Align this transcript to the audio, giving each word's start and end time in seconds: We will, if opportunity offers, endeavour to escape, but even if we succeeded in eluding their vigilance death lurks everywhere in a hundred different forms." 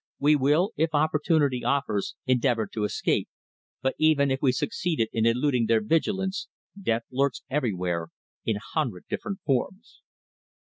We 0.19 0.35
will, 0.35 0.71
if 0.77 0.95
opportunity 0.95 1.63
offers, 1.63 2.15
endeavour 2.25 2.65
to 2.73 2.85
escape, 2.85 3.29
but 3.83 3.93
even 3.99 4.31
if 4.31 4.39
we 4.41 4.51
succeeded 4.51 5.09
in 5.13 5.27
eluding 5.27 5.67
their 5.67 5.79
vigilance 5.83 6.47
death 6.75 7.03
lurks 7.11 7.43
everywhere 7.51 8.07
in 8.43 8.55
a 8.55 8.59
hundred 8.73 9.05
different 9.11 9.41
forms." 9.45 10.01